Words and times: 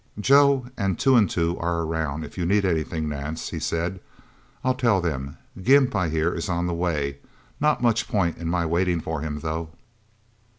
"Joe 0.19 0.65
and 0.79 0.97
Two 0.97 1.15
and 1.15 1.29
Two 1.29 1.59
are 1.59 1.81
around 1.83 2.23
if 2.23 2.35
you 2.35 2.43
need 2.43 2.65
anything, 2.65 3.07
Nance," 3.07 3.49
he 3.49 3.59
said. 3.59 3.99
"I'll 4.63 4.73
tell 4.73 4.99
them. 4.99 5.37
Gimp, 5.61 5.95
I 5.95 6.09
hear, 6.09 6.33
is 6.33 6.49
on 6.49 6.65
the 6.65 6.73
way. 6.73 7.19
Not 7.59 7.83
much 7.83 8.07
point 8.09 8.37
in 8.39 8.47
my 8.49 8.65
waiting 8.65 8.99
for 8.99 9.21
him, 9.21 9.41
though..." 9.41 9.69